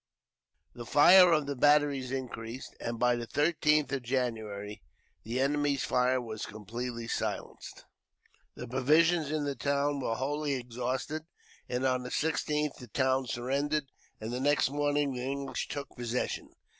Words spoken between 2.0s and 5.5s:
increased, and by the 13th of January the